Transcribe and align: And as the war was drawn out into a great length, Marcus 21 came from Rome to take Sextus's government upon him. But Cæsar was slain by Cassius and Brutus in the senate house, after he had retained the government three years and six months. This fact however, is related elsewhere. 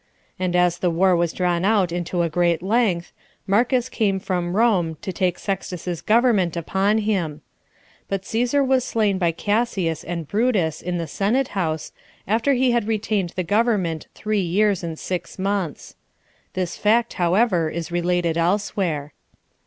And 0.39 0.55
as 0.55 0.79
the 0.79 0.89
war 0.89 1.15
was 1.15 1.31
drawn 1.31 1.63
out 1.63 1.91
into 1.91 2.23
a 2.23 2.27
great 2.27 2.63
length, 2.63 3.11
Marcus 3.45 3.85
21 3.85 3.89
came 3.99 4.19
from 4.19 4.55
Rome 4.57 4.97
to 5.03 5.13
take 5.13 5.37
Sextus's 5.37 6.01
government 6.01 6.57
upon 6.57 6.97
him. 6.97 7.41
But 8.09 8.23
Cæsar 8.23 8.65
was 8.65 8.83
slain 8.83 9.19
by 9.19 9.31
Cassius 9.31 10.03
and 10.03 10.27
Brutus 10.27 10.81
in 10.81 10.97
the 10.97 11.05
senate 11.05 11.49
house, 11.49 11.91
after 12.27 12.53
he 12.53 12.71
had 12.71 12.87
retained 12.87 13.33
the 13.35 13.43
government 13.43 14.07
three 14.15 14.41
years 14.41 14.83
and 14.83 14.97
six 14.97 15.37
months. 15.37 15.95
This 16.53 16.77
fact 16.77 17.13
however, 17.21 17.69
is 17.69 17.91
related 17.91 18.39
elsewhere. 18.39 19.13